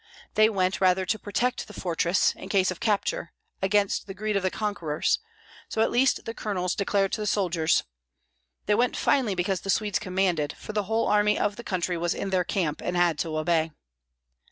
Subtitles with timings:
[0.33, 4.41] They went rather to protect the fortress, in case of capture, against the greed of
[4.41, 5.19] the conquerors,
[5.69, 7.83] so at least the colonels declared to the soldiers;
[8.65, 12.15] they went finally because the Swedes commanded, for the whole army of the country was
[12.15, 13.73] in their camp and had to obey.